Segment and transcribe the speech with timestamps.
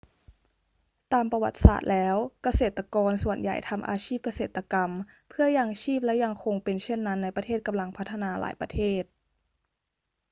[1.13, 4.91] ตามประวัติศาสตร์แล้ว เกษตรกรส่วนใหญ่ทำอาชีพเกษตรกรรม
[5.29, 9.03] เพื่อยังชีพและยังคงเป็นเช่นนั้นในประเทศกำลังพัฒนาหลายประเทศ